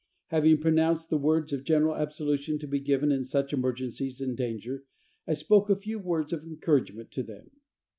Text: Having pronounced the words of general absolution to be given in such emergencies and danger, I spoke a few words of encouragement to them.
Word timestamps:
Having 0.29 0.57
pronounced 0.61 1.11
the 1.11 1.17
words 1.19 1.53
of 1.53 1.63
general 1.63 1.95
absolution 1.95 2.57
to 2.57 2.67
be 2.67 2.79
given 2.79 3.11
in 3.11 3.23
such 3.23 3.53
emergencies 3.53 4.19
and 4.19 4.35
danger, 4.35 4.83
I 5.27 5.35
spoke 5.35 5.69
a 5.69 5.75
few 5.75 5.99
words 5.99 6.33
of 6.33 6.43
encouragement 6.43 7.11
to 7.11 7.21
them. 7.21 7.51